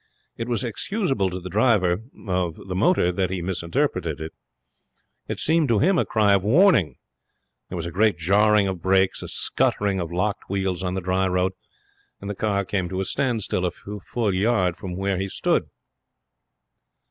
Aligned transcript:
It 0.35 0.47
was 0.47 0.63
excusable 0.63 1.29
to 1.29 1.39
the 1.39 1.47
driver 1.51 2.01
of 2.27 2.55
the 2.55 2.73
motor 2.73 3.11
that 3.11 3.29
he 3.29 3.43
misinterpreted 3.43 4.19
it. 4.19 4.33
It 5.27 5.37
seemed 5.39 5.67
to 5.67 5.77
him 5.77 5.99
a 5.99 6.05
cry 6.07 6.33
of 6.33 6.43
warning. 6.43 6.95
There 7.69 7.75
was 7.75 7.85
a 7.85 7.91
great 7.91 8.17
jarring 8.17 8.67
of 8.67 8.81
brakes, 8.81 9.21
a 9.21 9.27
scuttering 9.27 9.99
of 9.99 10.11
locked 10.11 10.49
wheels 10.49 10.81
on 10.81 10.95
the 10.95 11.01
dry 11.01 11.27
road, 11.27 11.51
and 12.19 12.27
the 12.27 12.33
car 12.33 12.65
came 12.65 12.89
to 12.89 12.99
a 12.99 13.05
standstill 13.05 13.63
a 13.63 13.69
full 13.69 14.33
yard 14.33 14.75
from 14.75 14.95
where 14.95 15.19
he 15.19 15.27
stood. 15.27 15.67